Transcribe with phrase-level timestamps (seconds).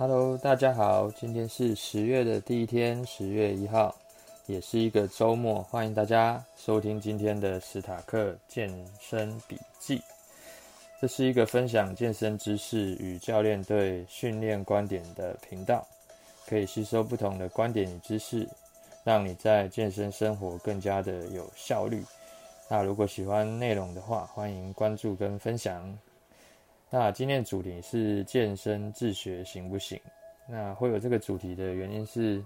[0.00, 3.92] Hello，大家好，今天是十月的第一天，十月一号，
[4.46, 10.00] 也是一个周末，欢迎大家收听今天的史塔克健身笔记。
[11.00, 15.84] 这是一个分享健身知识与教练对训练观点的频道，
[16.46, 18.48] 可以吸收不同的观点与知识，
[19.02, 22.04] 让你在健身生活更加的有效率。
[22.68, 25.98] 那如果喜欢内容的话，欢迎关注跟分享。
[26.90, 30.00] 那今天的主题是健身自学行不行？
[30.48, 32.42] 那会有这个主题的原因是，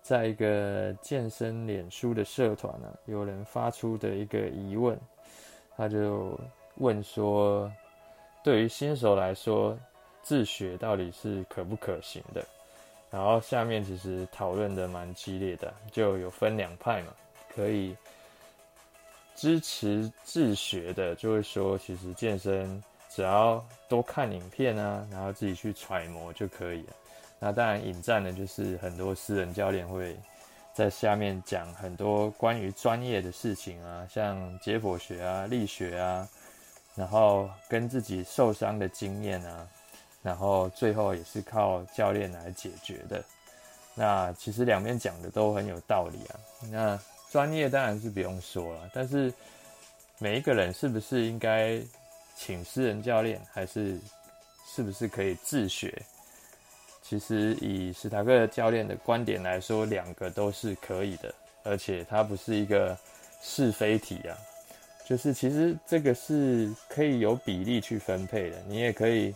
[0.00, 4.96] 在一个健身脸书的社团呢，有人发出的一个疑问，
[5.76, 6.38] 他就
[6.76, 7.68] 问说，
[8.44, 9.76] 对于新手来说，
[10.22, 12.46] 自学到底是可不可行的？
[13.10, 17.12] 然后下面其实讨论的蛮激烈的，就有分两派嘛，
[17.52, 17.96] 可以
[19.34, 22.80] 支持自学的，就会说其实健身。
[23.12, 26.92] 只要多看影片啊，然后自己去揣摩就可以了。
[27.40, 30.16] 那当然，引战呢就是很多私人教练会
[30.72, 36.28] 在下面讲很多关于专业的事情啊，像解剖学啊、力学啊，
[36.94, 39.66] 然后跟自己受伤的经验啊，
[40.22, 43.24] 然后最后也是靠教练来解决的。
[43.94, 46.40] 那其实两边讲的都很有道理啊。
[46.70, 47.00] 那
[47.30, 49.32] 专业当然是不用说了，但是
[50.18, 51.82] 每一个人是不是应该
[52.42, 54.00] 请私人教练还是
[54.66, 55.94] 是不是可以自学？
[57.02, 62.96] 其实以史塔克教练的观点来说，两个都是可以的，而且它不是一个
[63.42, 64.32] 是非题啊。
[65.04, 69.34] 就是其实这个是可以有比例去分配的，你也可以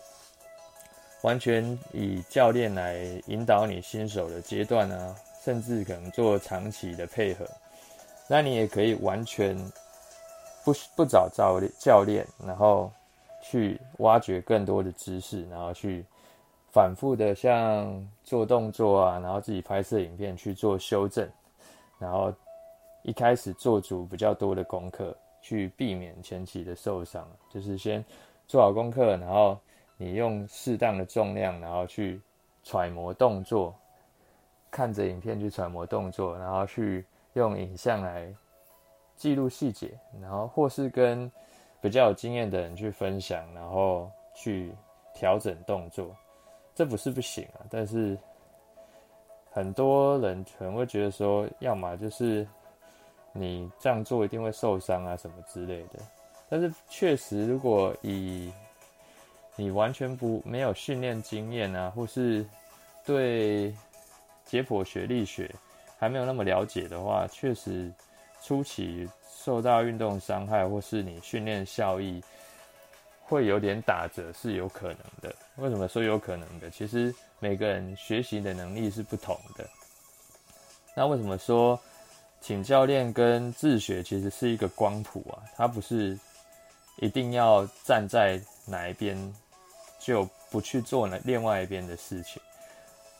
[1.21, 2.97] 完全以教练来
[3.27, 5.15] 引导你新手的阶段啊，
[5.45, 7.47] 甚至可能做长期的配合。
[8.27, 9.55] 那你也可以完全。
[10.65, 12.91] 不不找教练教练，然后
[13.45, 16.05] 去挖掘更多的知识，然后去
[16.73, 21.29] 反复的像做动作啊，然后自己拍摄影片去做修正，
[21.99, 22.33] 然后
[23.03, 27.29] 一开始做足比较多的功课，去避免前期的受伤。
[27.51, 28.05] 就是先
[28.49, 29.59] 做好功课，然后
[29.97, 32.21] 你用适当的重量，然后去
[32.63, 33.75] 揣摩动作，
[34.71, 37.05] 看着影片去揣摩动作，然后去
[37.35, 38.35] 用影像来。
[39.17, 41.31] 记录细节，然后或是跟
[41.85, 44.73] 比较有经验的人去分享，然后去
[45.13, 46.17] 调整动作，
[46.75, 47.61] 这不是不行啊。
[47.69, 48.17] 但是
[49.51, 52.49] 很多人可能会觉得说，要么就是
[53.35, 55.99] 你这样做一定会受伤啊，什么之类的。
[56.49, 58.51] 但是确实，如果以
[59.55, 62.47] 你完全不没有训练经验啊，或是
[63.05, 63.75] 对
[64.47, 65.55] 解剖学、力学
[65.99, 67.93] 还没有那么了解的话，确实。
[68.47, 69.09] 初期
[69.43, 72.23] 受到运动伤害，或是你训练效益
[73.23, 75.35] 会有点打折，是有可能的。
[75.57, 76.69] 为什么说有可能的？
[76.69, 79.67] 其实每个人学习的能力是不同的。
[80.95, 81.81] 那为什么说
[82.43, 85.41] 请教练跟自学其实是一个光谱啊？
[85.57, 86.19] 它不是
[86.99, 89.17] 一定要站在哪一边
[89.99, 92.43] 就不去做那另外一边的事情。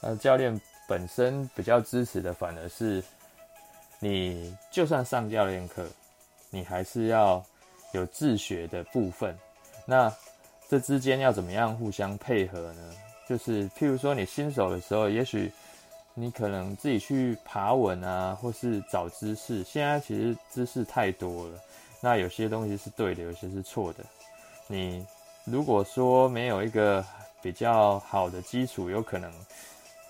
[0.03, 3.03] 那教练本身比较支持的，反而是。
[4.05, 5.83] 你就算上教练课，
[6.51, 7.43] 你还是要
[7.93, 9.35] 有自学的部分。
[9.87, 10.15] 那
[10.69, 12.93] 这之间要怎么样互相配合呢？
[13.27, 15.51] 就是譬如说，你新手的时候，也许
[16.13, 19.65] 你可能自己去爬文啊，或是找知识。
[19.65, 21.59] 现在其实知识太多了，
[22.03, 24.05] 那有些东西是对的，有些是错的。
[24.67, 25.03] 你
[25.47, 27.03] 如果说没有一个
[27.41, 29.33] 比较好的基础，有可能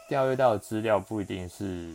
[0.08, 1.94] 调阅到资料不一定是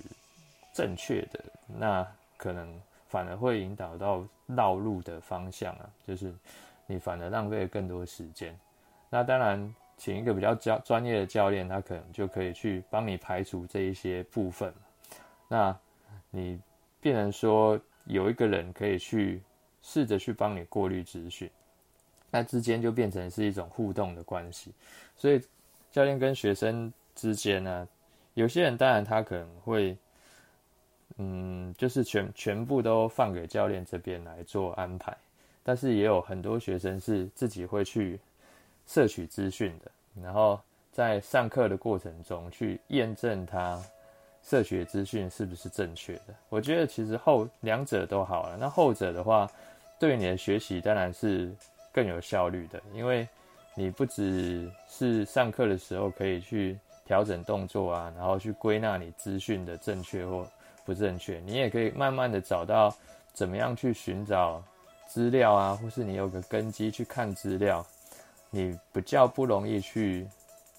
[0.74, 1.44] 正确的。
[1.78, 2.06] 那
[2.38, 6.34] 可能反而会引导到绕路的方向啊，就是
[6.86, 8.58] 你反而浪费了更多时间。
[9.10, 14.74] 那当然，请一个比较教专业的教练，他可能就可以去帮你排除这一些部分。
[15.48, 15.78] 那
[16.30, 16.60] 你
[17.02, 19.42] 变成说有一个人可以去
[19.82, 21.50] 试着去帮你过滤资讯，
[22.32, 24.74] 那之间就变成是一种互动的关系。
[25.16, 25.42] 所以
[25.92, 27.88] 教练跟学生之间呢，
[28.34, 29.98] 有些人当然他可能会。
[31.22, 35.14] 嗯，就是全全部都放给教练这边来做安排，
[35.64, 38.18] 但是也有很多学生是自己会去
[38.88, 39.92] 摄取资讯的，
[40.24, 40.58] 然后
[40.94, 43.78] 在上课的过程中去验证他
[44.42, 46.34] 摄取的资讯是不是正确的。
[46.48, 49.46] 我觉得其实后两者都好了，那后者的话，
[50.00, 51.54] 对你的学习当然是
[51.92, 53.28] 更有效率的，因为
[53.76, 60.48] 你不只是上课的时候可以去调整动作啊，然后去归纳你资讯的正确或。
[60.86, 62.96] 不正确，你也可以慢慢的找到
[63.34, 64.64] 怎么样去寻找
[65.08, 67.86] 资料啊，或是你有个根基去看资料，
[68.50, 70.28] 你比较不容易去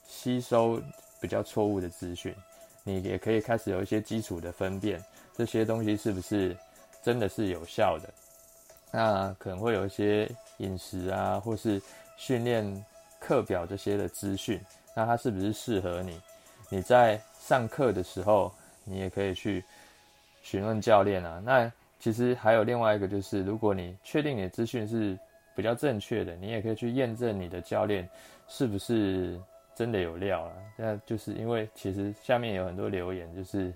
[0.06, 0.80] 吸收
[1.20, 2.34] 比较错误的资讯，
[2.82, 5.02] 你也可以开始有一些基础的分辨，
[5.36, 6.56] 这些东西是不是
[7.02, 8.08] 真的是有效的。
[8.92, 11.80] 那可能会有一些饮食啊，或是
[12.16, 12.84] 训练
[13.20, 14.60] 课表这些的资讯，
[14.94, 16.20] 那它是不是适合你？
[16.68, 18.52] 你在上课的时候，
[18.84, 19.64] 你也可以去
[20.40, 21.40] 询问教练啊。
[21.44, 25.18] 那其实还有另外一个，就是如果你确定你的资讯是
[25.54, 28.08] 比较正确的，你也可以去验证你的教练
[28.48, 29.40] 是不是
[29.74, 30.52] 真的有料啊。
[30.76, 33.72] 那就是因为其实下面有很多留言，就是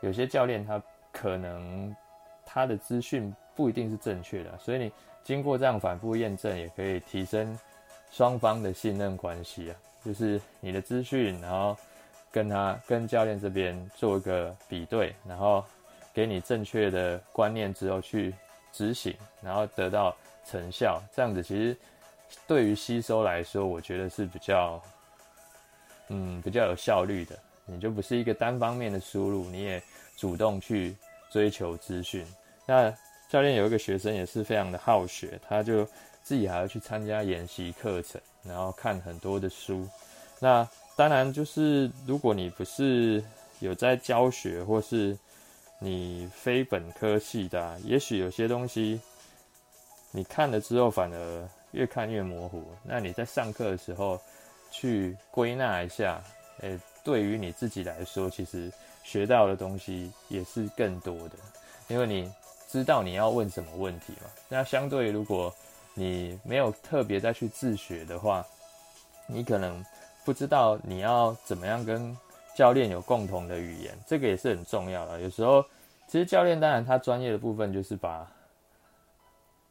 [0.00, 0.82] 有些教练他
[1.12, 1.94] 可能
[2.44, 3.34] 他的资讯。
[3.54, 4.90] 不一定是正确的，所以你
[5.22, 7.54] 经过这样反复验证，也可以提升
[8.10, 9.76] 双方的信任关系啊。
[10.02, 11.76] 就是你的资讯，然后
[12.32, 15.64] 跟他跟教练这边做一个比对，然后
[16.12, 18.34] 给你正确的观念之后去
[18.72, 21.00] 执行，然后得到成效。
[21.14, 21.76] 这样子其实
[22.46, 24.82] 对于吸收来说，我觉得是比较
[26.08, 27.38] 嗯比较有效率的。
[27.64, 29.80] 你就不是一个单方面的输入，你也
[30.16, 30.96] 主动去
[31.30, 32.26] 追求资讯。
[32.66, 32.92] 那
[33.28, 35.86] 教练有一个学生也是非常的好学，他就
[36.22, 39.88] 自己还要去参加研习课程，然后看很多的书。
[40.40, 40.68] 那
[41.02, 43.20] 当然就是如果你不是
[43.58, 45.18] 有在教学，或是
[45.80, 49.00] 你非本科系的，也许有些东西
[50.12, 52.64] 你看了之后反而越看越模糊。
[52.84, 54.16] 那你在上课的时候
[54.70, 56.22] 去归纳一下，
[56.60, 58.72] 诶，对于你自己来说，其实
[59.02, 61.34] 学到的东西也是更多的，
[61.88, 62.32] 因为你。
[62.68, 64.30] 知道你要问什么问题嘛？
[64.48, 65.54] 那相对如果
[65.92, 68.42] 你没有特别再去自学的话，
[69.26, 69.84] 你可能
[70.24, 72.16] 不知道你要怎么样跟
[72.54, 75.20] 教练有共同的语言，这个也是很重要的。
[75.20, 75.64] 有时候
[76.06, 78.30] 其实教练当然他专业的部分就是把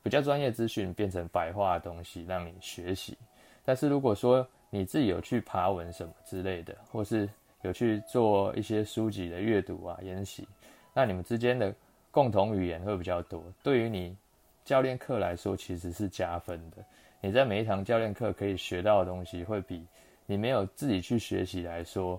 [0.03, 3.18] 比较专业资讯变成白话的东西让你学习，
[3.63, 7.30] 但是如果说你自己有去爬文什么之类的，或是
[7.62, 10.48] 有去做一些书籍的阅读啊、研习，
[10.94, 11.74] 那你们之间的。
[12.13, 14.13] 共同语言会比较多，对于你
[14.65, 16.83] 教练课来说其实是加分的。
[17.21, 19.88] 你在每一堂教练课可以学到的东西，会比
[20.31, 22.17] 你没有自己去学习来说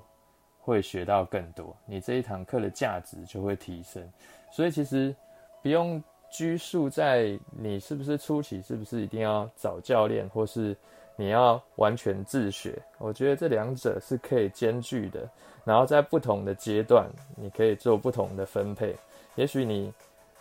[0.60, 1.74] 会学到更多。
[1.86, 4.06] 你这一堂课的价值就会提升。
[4.50, 5.16] 所以其实
[5.62, 10.76] 不用拘束在你是不是初期，是不是一定要找教练，或是
[11.16, 12.78] 你要完全自学。
[12.98, 15.26] 我觉得这两者是可以兼具的。
[15.64, 18.94] 然后在不同的阶段，你可以做不同的分配。
[19.36, 19.90] 也许你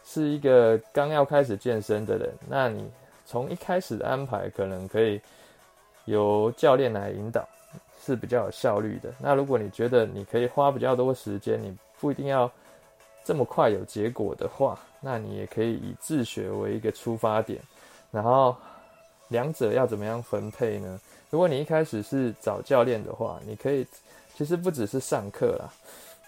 [0.04, 2.92] 是一个刚要开始健身的人，那你
[3.26, 5.22] 从一开始的安排可能可以
[6.06, 7.48] 由教练来引导，
[8.04, 9.14] 是比较有效率的。
[9.20, 12.52] 那如果你觉得你可以花比较多时间，你不一定要
[13.24, 17.62] 这么快有结果的话，那你也可以以自学为一个出发点。
[18.12, 18.56] 然后
[19.30, 21.00] 两者要怎么样分配呢？
[21.30, 23.86] 如果你一开始是找教练的话，你可以
[24.36, 25.72] 其实不只是上课啦。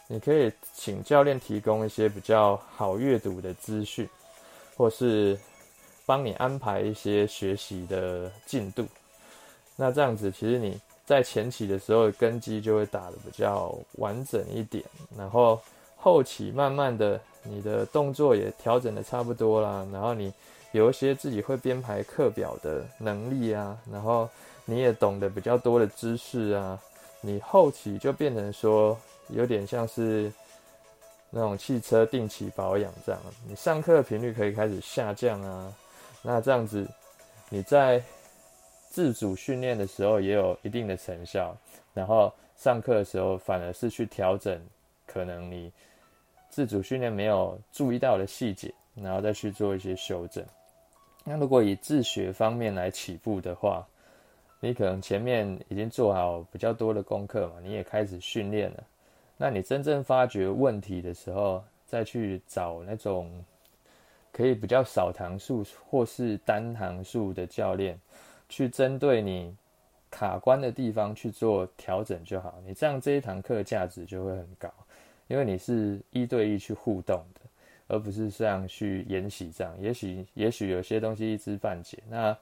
[0.07, 4.07] 你可以请教练提供一些比较好阅读的资讯，
[4.77, 5.37] 或是
[6.05, 8.85] 帮你安排一些学习的进度。
[9.75, 14.83] 那这样子，其实你在前期的时候根基就会打得比较完整一点，
[15.17, 15.59] 然后
[15.95, 20.33] 后期慢慢的，你的动作也调整得差不多啦，然后你
[20.71, 24.29] 有一些自己会编排课表的能力啊，然后
[24.65, 26.79] 你也懂得比较多的知识啊，
[27.21, 28.97] 你后期就变成说。
[29.29, 30.29] 有点像是
[31.29, 35.73] 那种汽车定期保养这样，你上课的频率可以开始下降啊。
[36.21, 36.85] 那这样子，
[37.47, 38.03] 你在
[38.93, 41.57] 自主训练的时候也有一定的成效，
[41.95, 44.61] 然后上课的时候反而是去调整
[45.07, 45.71] 可能你
[46.51, 50.45] 自主训练没有注意到的细节，然后再去做一些修正。
[51.23, 53.83] 那如果以自学方面来起步的话，
[54.59, 58.83] 你可能前面已经做好比较多的功课嘛，你也开始训练了。
[59.37, 63.43] 那你真正发觉问题的时候，再去找那种
[64.31, 67.99] 可以比较少糖数或是单糖数的教练，
[68.49, 69.55] 去针对你
[70.09, 72.61] 卡关的地方去做调整就好。
[72.65, 74.71] 你这样这一堂课价值就会很高，
[75.27, 77.41] 因为你是一对一去互动的，
[77.87, 79.73] 而不是像去研习这样。
[79.79, 82.37] 也许也许有些东西一知半解，那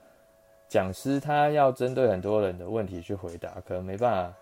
[0.67, 4.38] 讲师他要针对很多人的问题去回答，可能没办法。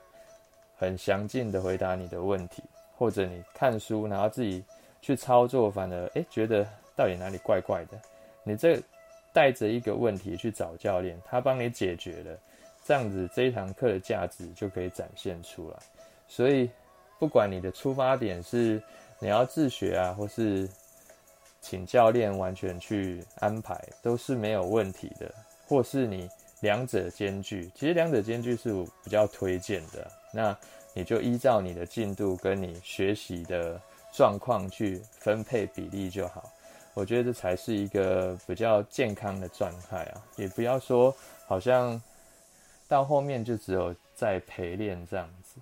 [0.81, 2.63] 很详尽的回答你的问题，
[2.95, 4.63] 或者你看书然后自己
[5.01, 7.99] 去操作，反而诶觉得到底哪里怪怪的。
[8.45, 8.81] 你这
[9.31, 12.37] 带着一个问题去找教练，他帮你解决了，
[12.85, 15.77] 这样子这一堂课的价值就可以展现出来。
[16.27, 16.69] 所以
[17.19, 18.81] 不管你的出发点是
[19.19, 20.69] 你要自学啊，或是
[21.61, 25.33] 请教练完全去安排，都是没有问题的。
[25.67, 26.27] 或是你
[26.61, 30.11] 两者兼具，其实两者兼具是我比较推荐的。
[30.33, 30.57] 那
[30.95, 33.79] 你就依照你的进度跟你学习的
[34.11, 36.51] 状况去分配比例就好。
[36.95, 41.15] 我觉得这才是一个比较健康的状态啊，也不要说
[41.47, 42.01] 好像
[42.89, 45.61] 到后面就只有在陪练这样子。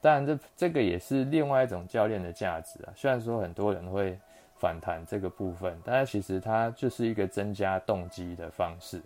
[0.00, 2.92] 当然，这这个也是另外一种教练的价值啊。
[2.96, 4.18] 虽然说很多人会
[4.58, 9.02] 反弹这个部分，但是其实它就是一个增加动机的方式。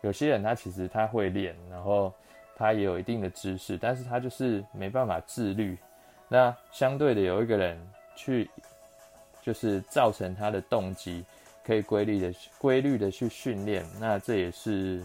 [0.00, 2.10] 有些人他其实他会练，然后
[2.56, 5.76] 他也有一定的知识，但是他就是没办法自律。
[6.28, 7.78] 那相对的，有一个人
[8.16, 8.48] 去。
[9.42, 11.24] 就是造成他的动机
[11.64, 15.02] 可以规律的规律的去训练，那这也是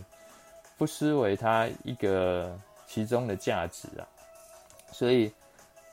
[0.77, 4.05] 不失为他一个其中的价值啊。
[4.91, 5.33] 所以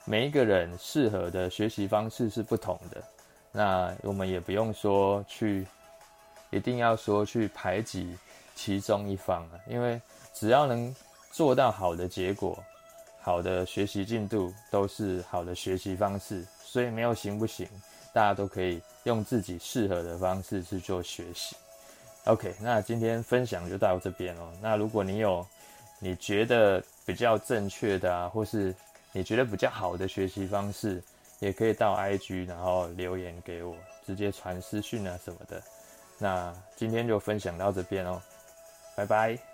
[0.04, 3.02] 每一个人适合的学习方式是不同的，
[3.50, 5.66] 那我们也不用说去
[6.50, 8.16] 一定要说去排挤
[8.54, 10.00] 其中一方啊，因为
[10.32, 10.94] 只要能
[11.30, 12.62] 做到好的结果，
[13.20, 17.66] 好的学习进度都是好的学习方式，所以没有行不行。
[18.14, 21.56] 大家都可以用自己适合的方式去做学习。
[22.26, 24.50] OK，那今天分享就到这边哦。
[24.62, 25.44] 那如果你有
[25.98, 28.72] 你觉得比较正确的啊，或是
[29.12, 31.02] 你觉得比较好的学习方式，
[31.40, 35.60] 也可以到 IG 然后留言给我，直接传私讯啊什么的。
[36.16, 38.22] 那今天就分享到这边哦，
[38.96, 39.53] 拜拜。